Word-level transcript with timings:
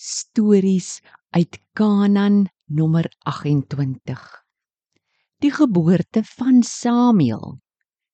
stories 0.00 1.02
uit 1.30 1.60
Kanaan 1.72 2.46
nommer 2.64 3.12
28. 3.18 4.44
Die 5.38 5.50
geboorte 5.52 6.22
van 6.24 6.62
Samuel. 6.62 7.60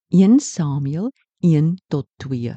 1 0.08 0.40
Samuel 0.40 1.12
1 1.38 1.82
tot 1.86 2.08
2. 2.16 2.56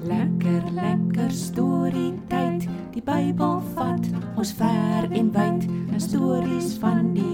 Lekker 0.00 0.70
lekker 0.72 1.30
storie 1.30 2.12
tyd. 2.28 2.68
Die 2.92 3.02
Bybel 3.02 3.60
vat 3.72 4.12
ons 4.36 4.52
ver 4.52 5.08
en 5.10 5.32
wyd. 5.32 5.64
'n 5.64 6.00
Stories 6.00 6.76
van 6.84 7.14
die 7.16 7.31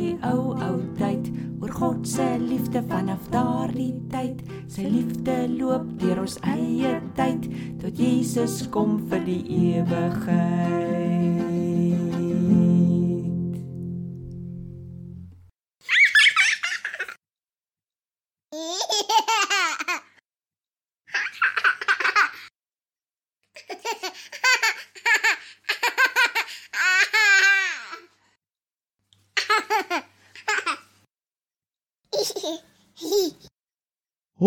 daardie 3.78 3.94
tyd. 4.10 4.42
Sy 4.68 4.82
liefde 4.90 5.36
loop 5.58 5.86
deur 6.02 6.24
ons 6.24 6.38
eie 6.42 6.98
tyd 7.18 7.46
tot 7.82 7.94
Jesus 7.98 8.66
kom 8.74 8.98
vir 9.10 9.22
die 9.28 9.42
ewigheid. 9.78 11.57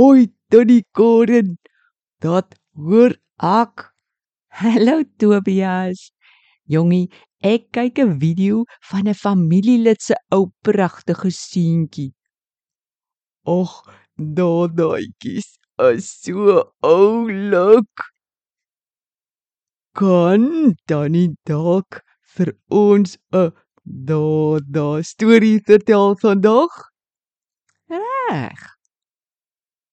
Hoi, 0.01 0.33
Tannie 0.49 0.83
Karen. 0.97 1.59
Dat 2.25 2.55
hoor 2.73 3.13
ek. 3.37 3.83
Hallo 4.49 5.03
Tobias. 5.21 6.07
Jongie, 6.65 7.11
ek 7.45 7.67
kyk 7.75 8.01
'n 8.01 8.17
video 8.23 8.63
van 8.89 9.05
'n 9.05 9.13
familielid 9.13 10.01
se 10.01 10.15
ou 10.33 10.49
pragtige 10.65 11.29
seentjie. 11.29 12.15
Ag, 13.45 13.71
daadjies 14.17 15.49
is 15.91 16.09
so 16.23 16.73
oulik. 16.81 17.93
Kan 19.93 20.73
Tannie 20.87 21.37
dalk 21.45 22.01
vir 22.33 22.57
ons 22.69 23.17
'n 23.37 23.53
dada 23.85 24.89
storie 25.03 25.61
vertel 25.61 26.15
vandag? 26.17 26.71
Reg. 27.85 28.80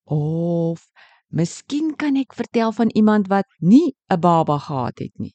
Of 0.08 0.88
miskien 1.28 1.92
kan 2.00 2.16
ek 2.16 2.32
vertel 2.32 2.72
van 2.72 2.88
iemand 2.96 3.28
wat 3.28 3.44
nie 3.60 3.92
'n 4.10 4.20
baba 4.20 4.58
gehad 4.58 4.98
het 4.98 5.12
nie. 5.18 5.34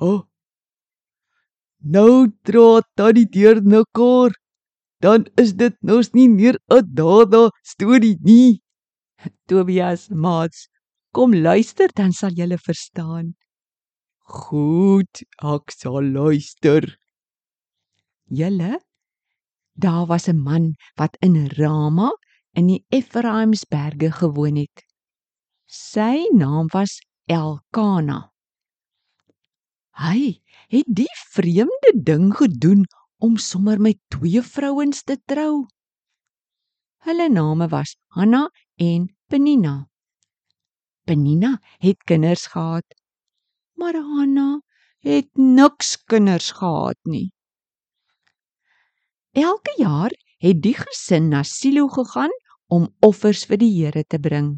Oh. 0.00 0.24
Nou 1.84 2.32
dra 2.42 2.80
Tannie 2.96 3.28
deur 3.28 3.62
mekaar. 3.62 4.32
Dan 5.00 5.26
is 5.36 5.52
dit 5.52 5.76
mos 5.82 6.12
nie 6.14 6.28
meer 6.28 6.56
'n 6.70 6.94
dada 6.94 7.50
storie 7.62 8.16
nie. 8.22 8.62
Tobias, 9.48 10.08
maats, 10.08 10.68
kom 11.12 11.34
luister 11.34 11.88
dan 11.94 12.12
sal 12.12 12.30
jy 12.30 12.56
verstaan. 12.56 13.34
Goed, 14.24 15.24
ek 15.42 15.70
sal 15.70 16.00
luister. 16.00 16.96
Julle 18.30 18.80
Daar 19.74 20.06
was 20.06 20.28
'n 20.28 20.38
man 20.38 20.74
wat 20.94 21.16
in 21.20 21.46
Rama 21.46 22.10
in 22.52 22.68
die 22.68 22.84
Efraimsberge 22.92 24.10
gewoon 24.12 24.56
het. 24.60 24.84
Sy 25.66 26.28
naam 26.36 26.68
was 26.72 26.98
Elkana. 27.30 28.32
Hy 29.96 30.40
het 30.72 30.88
die 30.88 31.10
vreemde 31.32 31.92
ding 31.96 32.32
gedoen 32.36 32.84
om 33.22 33.36
sommer 33.36 33.80
met 33.80 34.00
twee 34.12 34.42
vrouens 34.42 35.02
te 35.04 35.16
trou. 35.24 35.66
Hulle 37.06 37.28
name 37.28 37.68
was 37.68 37.96
Hanna 38.16 38.48
en 38.76 39.08
Penina. 39.28 39.86
Penina 41.04 41.56
het 41.82 42.02
kinders 42.06 42.46
gehad, 42.46 42.86
maar 43.74 43.96
Hanna 43.96 44.60
het 45.02 45.28
niks 45.34 45.96
kinders 46.04 46.52
gehad 46.58 46.98
nie. 47.02 47.32
Elke 49.32 49.74
jaar 49.80 50.12
het 50.42 50.62
die 50.62 50.76
gesin 50.76 51.30
na 51.32 51.42
Silo 51.42 51.88
gegaan 51.88 52.32
om 52.72 52.88
offers 53.04 53.44
vir 53.48 53.60
die 53.60 53.72
Here 53.76 54.04
te 54.08 54.18
bring. 54.18 54.54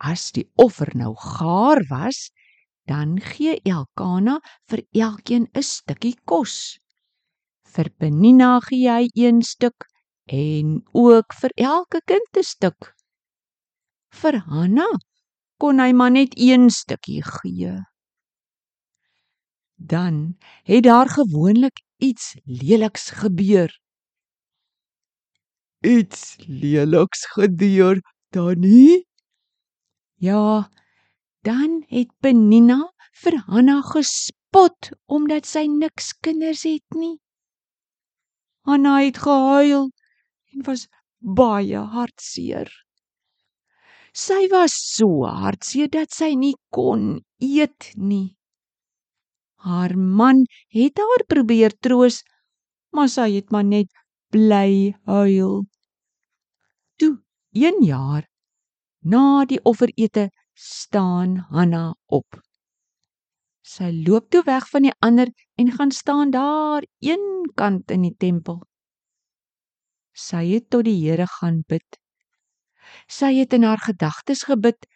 As 0.00 0.30
die 0.32 0.46
offer 0.56 0.88
nou 0.96 1.12
gaar 1.20 1.82
was, 1.90 2.30
dan 2.88 3.18
gee 3.20 3.58
Elkana 3.68 4.38
vir 4.70 4.80
elkeen 5.06 5.44
'n 5.54 5.62
stukkie 5.62 6.16
kos. 6.24 6.78
Vir 7.72 7.90
Penina 7.98 8.60
gee 8.68 8.88
hy 8.88 9.10
een 9.14 9.42
stuk 9.42 9.86
en 10.26 10.80
ook 10.92 11.34
vir 11.40 11.52
elke 11.56 12.00
kind 12.06 12.30
'n 12.36 12.42
stuk. 12.42 12.94
Vir 14.10 14.40
Hanna 14.48 14.88
kon 15.60 15.78
hy 15.78 15.92
maar 15.92 16.10
net 16.10 16.32
een 16.36 16.70
stukkie 16.70 17.22
gee. 17.22 17.76
Dan 19.76 20.36
het 20.64 20.84
daar 20.84 21.08
gewoonlik 21.08 21.84
iets 21.98 22.36
leliks 22.44 23.10
gebeur. 23.10 23.70
Iets 25.80 26.36
leliks 26.44 27.24
gebeur, 27.32 28.02
Tannie? 28.30 29.06
Ja, 30.20 30.68
dan 31.42 31.84
het 31.88 32.10
Penina 32.20 32.92
vir 33.22 33.38
Hanna 33.46 33.78
gespot 33.88 34.90
omdat 35.08 35.48
sy 35.48 35.64
niks 35.72 36.12
kinders 36.20 36.66
het 36.68 36.84
nie. 36.92 37.16
Hanna 38.68 38.98
het 39.00 39.22
gehuil 39.24 39.88
en 40.52 40.66
was 40.68 40.84
baie 41.20 41.80
hartseer. 41.94 42.68
Sy 44.12 44.50
was 44.52 44.76
so 44.76 45.24
hartseer 45.24 45.88
dat 45.88 46.12
sy 46.12 46.34
nie 46.36 46.58
kon 46.68 47.22
eet 47.40 47.94
nie. 47.96 48.36
Haar 49.64 49.96
man 49.96 50.44
het 50.76 51.00
haar 51.00 51.24
probeer 51.24 51.72
troos, 51.80 52.20
maar 52.92 53.08
sy 53.08 53.30
het 53.38 53.48
maar 53.48 53.64
net 53.64 53.88
bly 54.30 54.94
huil. 55.06 55.64
Toe, 56.96 57.14
een 57.52 57.82
jaar 57.84 58.28
na 59.00 59.44
die 59.44 59.60
offerete 59.64 60.30
staan 60.54 61.36
Hanna 61.50 61.94
op. 62.06 62.38
Sy 63.64 63.90
loop 64.06 64.30
toe 64.30 64.42
weg 64.46 64.66
van 64.68 64.86
die 64.86 64.94
ander 65.04 65.30
en 65.60 65.72
gaan 65.72 65.90
staan 65.90 66.30
daar 66.30 66.84
een 66.98 67.50
kant 67.54 67.90
in 67.90 68.02
die 68.02 68.16
tempel. 68.16 68.60
Sy 70.12 70.44
het 70.50 70.70
tot 70.70 70.84
die 70.84 70.98
Here 71.00 71.26
gaan 71.38 71.62
bid. 71.68 72.00
Sy 73.08 73.32
het 73.38 73.54
in 73.56 73.64
haar 73.64 73.80
gedagtes 73.80 74.42
gebid 74.48 74.86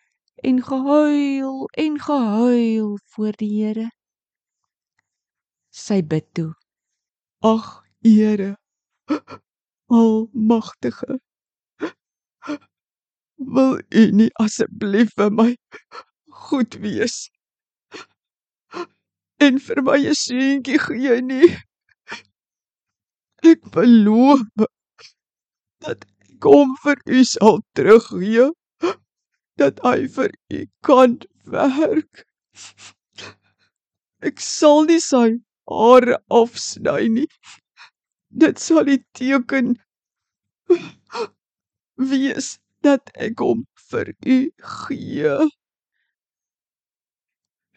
en 0.42 0.60
gehuil 0.62 1.68
en 1.84 2.00
gehuil 2.00 2.98
voor 3.14 3.38
die 3.38 3.52
Here. 3.54 3.88
Sy 5.70 6.02
bid 6.02 6.26
toe: 6.34 6.52
Ag, 7.40 7.82
Here, 8.02 8.54
Almagtige, 9.88 11.20
wil 13.36 13.78
U 14.00 14.04
nie 14.20 14.30
asseblief 14.44 15.12
vir 15.18 15.30
my 15.40 15.50
goed 16.48 16.78
wees 16.84 17.16
en 19.44 19.58
vir 19.66 19.82
my 19.88 19.98
'n 20.00 20.16
seentjie 20.20 20.80
gee 20.86 21.20
nie? 21.28 21.50
Ek 23.52 23.66
beloof 23.76 24.44
dat 25.84 26.04
ek 26.04 26.48
hom 26.48 26.76
vir 26.84 27.02
U 27.18 27.24
sal 27.32 27.60
teruggee, 27.76 28.46
dat 29.60 29.82
hy 29.84 29.98
vir 30.16 30.30
U 30.58 30.62
kan 30.88 31.18
werk. 31.56 32.24
Ek 34.24 34.40
sal 34.40 34.88
nie 34.88 35.02
sy 35.04 35.26
hare 35.68 36.16
afsny 36.40 37.08
nie. 37.18 37.28
Dit 38.34 38.58
sal 38.58 38.84
die 38.88 39.00
teken 39.14 39.76
wees 42.10 42.56
dat 42.82 43.12
ek 43.14 43.38
hom 43.44 43.62
vir 43.90 44.10
u 44.26 44.38
gee. 44.58 45.36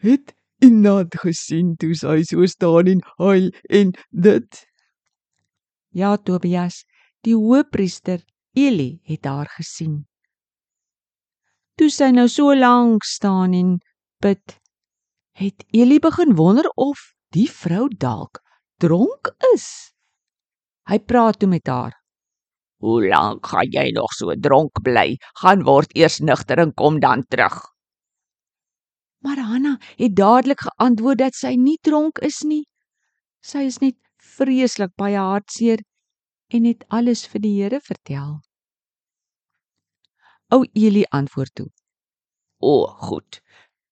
Het 0.02 0.34
iemand 0.62 1.14
gesien 1.22 1.76
toe 1.78 1.94
sy 1.94 2.22
so 2.26 2.46
staan 2.50 2.90
en 2.90 3.04
huil 3.22 3.52
en 3.70 3.94
dit 4.10 4.64
Ja, 5.98 6.16
Tobias, 6.16 6.82
die 7.24 7.34
hoëpriester 7.34 8.20
Eli 8.54 9.00
het 9.08 9.24
haar 9.26 9.48
gesien. 9.54 10.02
Toe 11.78 11.88
sy 11.90 12.10
nou 12.14 12.26
so 12.28 12.54
lank 12.54 13.06
staan 13.06 13.54
en 13.54 13.76
bid, 14.22 14.58
het 15.38 15.64
Eli 15.70 15.98
begin 16.02 16.34
wonder 16.36 16.68
of 16.74 17.00
die 17.34 17.48
vrou 17.50 17.86
dalk 17.88 18.42
dronk 18.82 19.30
is. 19.54 19.94
Hy 20.88 20.98
praat 21.04 21.38
toe 21.40 21.48
met 21.48 21.68
haar. 21.68 21.94
Hoe 22.80 23.00
lank 23.08 23.46
gaan 23.50 23.68
jy 23.74 23.90
nog 23.92 24.12
so 24.16 24.32
dronk 24.46 24.80
bly? 24.86 25.18
Gaan 25.42 25.64
word 25.66 25.92
eers 25.98 26.20
nugter 26.24 26.62
en 26.62 26.72
kom 26.72 27.00
dan 27.02 27.24
terug. 27.28 27.58
Maar 29.20 29.42
Hanna 29.50 29.74
het 29.98 30.14
dadelik 30.16 30.62
geantwoord 30.64 31.18
dat 31.18 31.34
sy 31.34 31.56
nie 31.58 31.76
dronk 31.82 32.22
is 32.24 32.40
nie. 32.46 32.64
Sy 33.42 33.66
is 33.66 33.80
net 33.82 33.98
vreeslik 34.36 34.94
baie 34.96 35.18
hartseer 35.18 35.82
en 36.54 36.64
het 36.64 36.86
alles 36.88 37.26
vir 37.28 37.42
die 37.44 37.54
Here 37.58 37.80
vertel. 37.84 38.38
Ou 40.54 40.64
Eli 40.72 41.04
antwoord 41.12 41.52
toe: 41.54 41.68
O, 42.62 42.86
goed. 42.86 43.42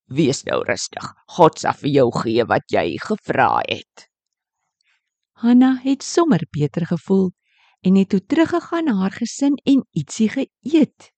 Wees 0.06 0.44
nou 0.46 0.62
rustig. 0.64 1.06
God 1.36 1.58
sal 1.58 1.74
vir 1.82 1.90
jou 1.90 2.10
gee 2.22 2.44
wat 2.46 2.70
jy 2.72 2.94
gevra 3.02 3.58
het. 3.66 4.06
Hanna 5.36 5.74
het 5.82 6.02
sommer 6.02 6.46
beter 6.50 6.86
gevoel 6.86 7.32
en 7.80 7.94
het 7.94 8.08
toe 8.08 8.24
teruggegaan 8.24 8.84
na 8.84 8.94
haar 8.94 9.12
gesin 9.12 9.54
en 9.64 9.86
ietsie 9.90 10.28
geëet. 10.28 11.12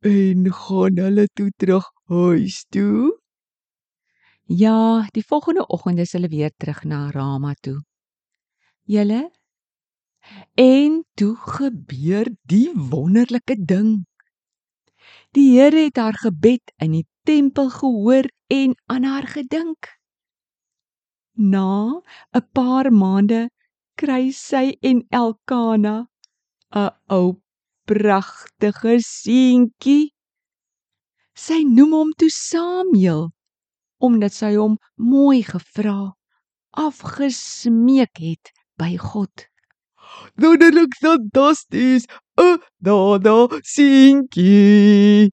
En 0.00 0.52
gaan 0.52 0.96
hulle 0.96 1.26
toe 1.32 1.50
terug 1.56 1.90
huis 2.08 2.64
toe? 2.68 3.20
Ja, 4.44 5.04
die 5.12 5.24
volgende 5.26 5.66
oggend 5.66 5.98
is 5.98 6.12
hulle 6.12 6.28
weer 6.28 6.52
terug 6.56 6.84
na 6.84 7.10
Rama 7.10 7.52
toe. 7.60 7.84
Julle 8.82 9.28
en 10.54 11.04
toe 11.14 11.36
gebeur 11.36 12.32
die 12.42 12.72
wonderlike 12.72 13.64
ding. 13.64 14.06
Die 15.36 15.60
Here 15.60 15.84
het 15.84 15.96
haar 15.96 16.16
gebed 16.16 16.72
in 16.76 16.96
die 16.96 17.06
tempel 17.22 17.68
gehoor 17.70 18.32
en 18.46 18.74
aan 18.86 19.04
haar 19.04 19.28
gedink. 19.28 19.97
Na 21.38 22.02
'n 22.34 22.42
paar 22.52 22.90
maande 22.90 23.40
kry 23.94 24.24
sy 24.34 24.74
en 24.82 24.98
Elkana 25.22 25.96
'n 26.74 26.90
ou 27.16 27.28
pragtige 27.86 28.94
seentjie. 28.98 30.10
Sy 31.44 31.62
noem 31.76 31.92
hom 31.98 32.10
toe 32.18 32.30
Samuel 32.30 33.30
omdat 34.06 34.34
sy 34.34 34.52
hom 34.58 34.74
mooi 34.98 35.42
gevra 35.46 36.00
afgesmeek 36.86 38.18
het 38.18 38.50
by 38.78 38.96
God. 38.98 39.46
Wonderlik 40.42 40.94
fantasties. 40.98 42.04
'n 42.34 42.58
Dada 42.82 43.38
seentjie. 43.62 45.30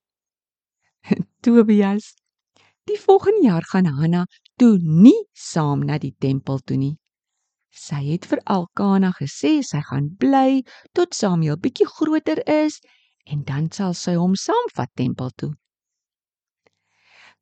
Tobias. 1.41 2.13
Die 2.85 2.99
volgende 3.01 3.41
jaar 3.49 3.65
gaan 3.65 3.89
Hanna 3.89 4.25
toe 4.59 4.77
nie 4.79 5.25
saam 5.33 5.83
na 5.87 5.97
die 5.99 6.13
tempel 6.19 6.59
toe 6.59 6.77
nie. 6.77 6.95
Sy 7.75 7.99
het 8.07 8.25
vir 8.29 8.39
Elkana 8.57 9.11
gesê 9.17 9.57
sy 9.69 9.81
gaan 9.89 10.07
bly 10.19 10.63
tot 10.95 11.17
Samuel 11.17 11.59
bietjie 11.59 11.87
groter 11.89 12.39
is 12.47 12.79
en 13.25 13.43
dan 13.49 13.67
sal 13.77 13.93
sy 13.93 14.15
hom 14.15 14.35
saamvat 14.39 14.93
tempel 14.95 15.33
toe. 15.35 15.51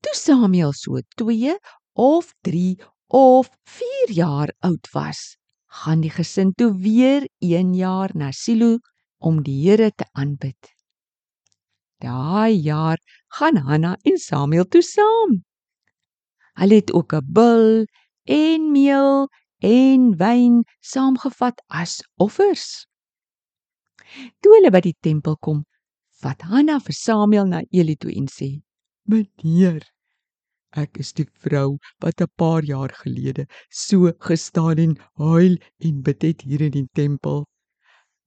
Toe 0.03 0.15
Samuel 0.17 0.73
so 0.73 0.99
2 1.21 1.53
of 1.95 2.33
3 2.43 2.81
of 3.13 3.49
4 3.77 4.11
jaar 4.17 4.49
oud 4.65 4.89
was, 4.95 5.37
gaan 5.83 6.01
die 6.01 6.11
gesin 6.11 6.53
toe 6.57 6.73
weer 6.73 7.27
1 7.39 7.73
jaar 7.77 8.11
na 8.17 8.31
Silo 8.31 8.79
om 9.19 9.43
die 9.45 9.59
Here 9.61 9.91
te 9.91 10.09
aanbid. 10.13 10.73
Daai 12.01 12.57
jaar 12.57 12.97
gaan 13.37 13.61
Hanna 13.67 13.95
en 14.03 14.17
Samuel 14.17 14.65
toe 14.65 14.81
saam. 14.81 15.43
Hulle 16.59 16.75
het 16.81 16.91
ook 16.93 17.13
'n 17.13 17.25
bul 17.37 17.85
en 18.25 18.71
meel 18.71 19.27
en 19.59 20.01
wyn 20.17 20.63
saamgevat 20.81 21.61
as 21.67 22.01
offers. 22.17 22.85
Toe 24.41 24.51
hulle 24.55 24.71
by 24.71 24.81
die 24.81 24.97
tempel 25.01 25.37
kom, 25.37 25.63
vat 26.21 26.41
Hanna 26.51 26.79
vir 26.79 26.95
Samuel 26.97 27.47
na 27.47 27.61
Eli 27.71 27.95
toe 27.95 28.11
en 28.11 28.27
sê: 28.27 28.49
Meneer, 29.09 29.81
ek 30.83 30.99
is 31.03 31.13
die 31.17 31.25
vrou 31.43 31.79
wat 32.03 32.21
'n 32.21 32.31
paar 32.41 32.63
jaar 32.63 32.93
gelede 33.01 33.47
so 33.69 34.11
gestaan 34.27 34.77
en 34.85 34.93
huil 35.23 35.57
en 35.79 36.01
bid 36.05 36.21
het 36.27 36.41
hier 36.41 36.61
in 36.67 36.75
die 36.77 36.87
tempel. 36.93 37.43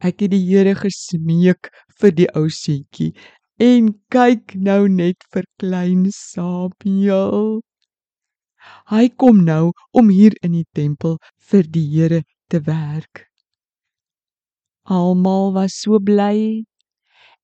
Ek 0.00 0.20
het 0.20 0.30
die 0.30 0.44
Here 0.48 0.74
gesmeek 0.74 1.70
vir 2.00 2.12
die 2.12 2.28
ou 2.36 2.48
seentjie 2.50 3.14
en 3.58 3.94
kyk 4.12 4.54
nou 4.68 4.88
net 4.88 5.24
vir 5.32 5.44
klein 5.60 6.10
Samuel. 6.12 7.62
Hy 8.90 9.08
kom 9.18 9.44
nou 9.44 9.72
om 9.90 10.10
hier 10.10 10.36
in 10.46 10.52
die 10.54 10.66
tempel 10.72 11.18
vir 11.50 11.66
die 11.66 11.86
Here 11.90 12.22
te 12.50 12.60
werk. 12.66 13.26
Almal 14.86 15.52
was 15.54 15.74
so 15.82 15.98
bly 15.98 16.64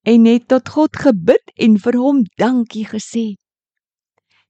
en 0.07 0.27
het 0.27 0.49
tot 0.49 0.69
God 0.69 0.97
gebid 0.99 1.55
en 1.59 1.79
vir 1.79 1.99
hom 1.99 2.23
dankie 2.39 2.87
gesê. 2.87 3.35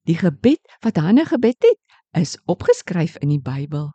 Die 0.09 0.19
gebed 0.19 0.61
wat 0.85 1.01
Hanne 1.01 1.25
gebed 1.29 1.61
het, 1.63 1.79
is 2.13 2.37
opgeskryf 2.51 3.17
in 3.25 3.33
die 3.33 3.41
Bybel. 3.41 3.93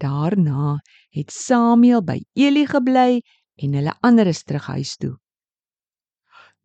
Daarna 0.00 0.80
het 1.12 1.32
Samuel 1.32 2.02
by 2.04 2.18
Eli 2.36 2.66
gebly 2.68 3.20
en 3.60 3.76
hulle 3.76 3.94
ander 4.04 4.28
is 4.28 4.42
terug 4.44 4.68
huis 4.72 4.96
toe. 5.00 5.16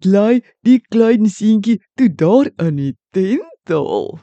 Bly 0.04 0.42
die 0.68 0.80
klein 0.92 1.28
seentjie 1.32 1.80
toe 1.96 2.10
daar 2.12 2.52
in 2.60 2.80
die 2.80 2.94
tempel. 3.16 4.20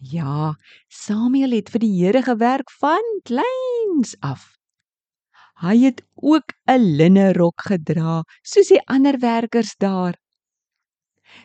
Ja, 0.00 0.54
Samuel 0.88 1.52
het 1.58 1.68
vir 1.68 1.82
die 1.84 1.92
Here 1.98 2.22
gewerk 2.24 2.70
van 2.80 3.04
kleins 3.28 4.14
af. 4.24 4.56
Hy 5.60 5.76
het 5.84 6.00
ook 6.16 6.56
'n 6.66 6.96
linne 6.96 7.32
rok 7.36 7.60
gedra, 7.68 8.24
soos 8.42 8.68
die 8.68 8.80
ander 8.88 9.18
werkers 9.20 9.76
daar. 9.76 10.16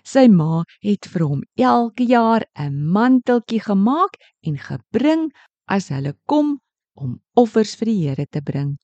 Sy 0.04 0.28
ma 0.28 0.64
het 0.80 1.06
vir 1.06 1.22
hom 1.28 1.42
elke 1.58 2.08
jaar 2.08 2.46
'n 2.56 2.88
manteltjie 2.96 3.60
gemaak 3.60 4.16
en 4.48 4.58
gebring 4.58 5.32
as 5.68 5.90
hulle 5.90 6.16
kom 6.26 6.62
om 6.94 7.20
offers 7.36 7.76
vir 7.76 7.86
die 7.86 8.08
Here 8.08 8.26
te 8.26 8.42
bring. 8.42 8.78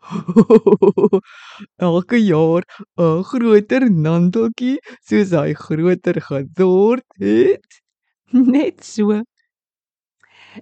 elke 1.76 2.16
jaar 2.16 2.64
'n 2.96 3.22
groter 3.22 3.90
manteltjie 3.92 4.78
soos 5.04 5.30
hy 5.30 5.52
groter 5.52 6.20
geword 6.20 7.04
het. 7.20 7.83
Net 8.54 8.82
so. 8.84 9.22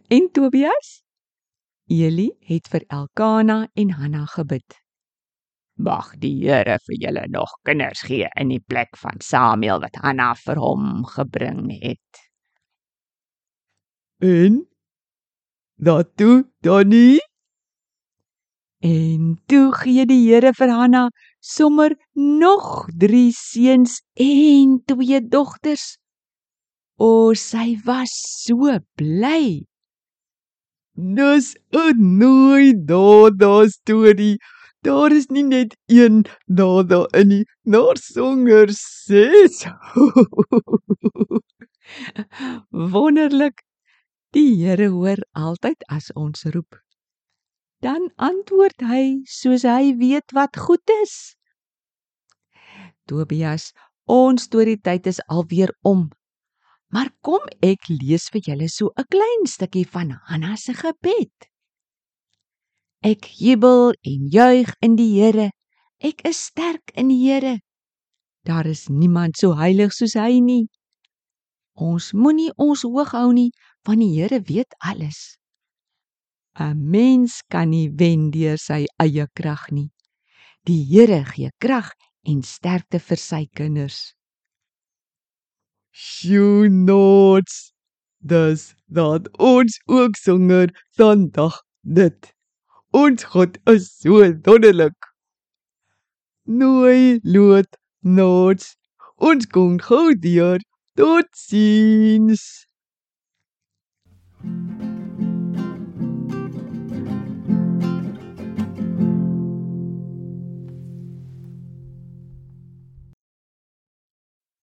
En 0.08 0.30
Tobias? 0.32 1.00
Eli 1.88 2.28
het 2.44 2.69
vir 2.69 2.84
Elkana 2.92 3.64
en 3.72 3.94
Hanna 3.96 4.26
gebid. 4.28 4.76
Mag 5.80 6.10
die 6.20 6.34
Here 6.42 6.76
vir 6.84 6.98
julle 7.00 7.22
nog 7.32 7.54
kinders 7.64 8.04
gee 8.04 8.28
in 8.36 8.52
die 8.52 8.60
plek 8.60 8.92
van 9.00 9.24
Samuel 9.24 9.80
wat 9.80 9.96
Hanna 10.04 10.34
vir 10.36 10.60
hom 10.60 11.06
gebring 11.14 11.70
het. 11.81 12.20
En 14.20 14.67
dat 15.81 16.12
toe 16.20 16.44
Donnie 16.60 17.24
En 18.82 19.38
toe 19.46 19.72
gee 19.79 20.05
die 20.10 20.26
Here 20.26 20.52
vir 20.52 20.76
Hanna 20.76 21.06
sommer 21.41 21.96
nog 22.12 22.84
3 22.98 23.32
seuns 23.32 24.00
en 24.19 24.82
2 24.84 25.24
dogters. 25.29 26.01
O, 26.99 27.34
sy 27.34 27.77
was 27.84 28.11
so 28.13 28.79
bly. 28.96 29.65
Dis 30.94 31.56
'n 31.72 32.19
nooi 32.19 32.75
dada 32.75 33.69
storie. 33.69 34.39
Daar 34.82 35.13
is 35.13 35.31
nie 35.31 35.43
net 35.43 35.77
een 35.87 36.25
dada 36.46 37.06
in 37.15 37.29
nie, 37.29 37.44
maar 37.65 37.96
songer 37.96 38.69
ses. 38.75 39.63
Wonderlik. 42.94 43.63
Die 44.32 44.65
Here 44.65 44.89
hoor 44.89 45.20
altyd 45.32 45.84
as 45.89 46.11
ons 46.17 46.44
roep. 46.55 46.81
Dan 47.81 48.11
antwoord 48.17 48.81
hy 48.87 49.22
soos 49.27 49.63
hy 49.63 49.94
weet 49.99 50.32
wat 50.32 50.56
goed 50.56 50.91
is. 51.03 51.37
Tobias, 53.06 53.72
ons 54.06 54.49
storietyd 54.49 55.06
is 55.06 55.20
alweer 55.29 55.75
om. 55.82 56.08
Maar 56.93 57.08
kom 57.25 57.44
ek 57.65 57.89
lees 57.89 58.29
vir 58.32 58.43
julle 58.49 58.69
so 58.69 58.93
'n 59.01 59.08
klein 59.08 59.46
stukkie 59.49 59.89
van 59.89 60.11
Hanna 60.29 60.56
se 60.56 60.75
gebed. 60.75 61.49
Ek 63.03 63.25
jubel 63.25 63.94
en 64.05 64.29
juig 64.29 64.75
in 64.81 64.96
die 64.96 65.13
Here. 65.17 65.51
Ek 65.99 66.20
is 66.29 66.44
sterk 66.49 66.93
in 66.94 67.08
die 67.08 67.22
Here. 67.25 67.61
Daar 68.44 68.67
is 68.67 68.89
niemand 68.89 69.37
so 69.37 69.55
heilig 69.55 69.93
soos 69.93 70.15
hy 70.15 70.41
nie. 70.41 70.69
Ons 71.75 72.13
moenie 72.13 72.53
ons 72.58 72.82
hoog 72.82 73.13
hou 73.17 73.32
nie, 73.32 73.51
want 73.87 73.99
die 74.05 74.13
Here 74.19 74.41
weet 74.41 74.77
alles. 74.79 75.39
'n 76.61 76.77
Mens 76.77 77.43
kan 77.49 77.70
nie 77.70 77.89
wen 77.89 78.31
deur 78.31 78.58
sy 78.58 78.84
eie 79.01 79.27
krag 79.32 79.70
nie. 79.72 79.91
Die 80.67 80.84
Here 80.84 81.25
gee 81.25 81.51
krag 81.58 81.94
en 82.22 82.43
sterkte 82.43 83.01
vir 83.01 83.17
sy 83.17 83.46
kinders. 83.46 84.13
Hunots. 85.93 87.72
Dis 88.20 88.75
dat 88.87 89.29
ons 89.39 89.81
ook 89.87 90.17
sonder 90.17 90.70
Sondag 90.96 91.63
dit. 91.81 92.34
Ons 92.91 93.25
God 93.25 93.58
is 93.67 93.89
so 93.99 94.20
wonderlik. 94.46 94.96
Nooi 96.44 97.20
loot 97.22 97.79
nots. 98.01 98.77
Ons 99.17 99.46
kom 99.46 99.79
gou 99.81 100.15
deur. 100.19 100.61
Tot 100.96 101.29
ziens. 101.32 102.67
thank 104.43 104.82
you 104.82 104.92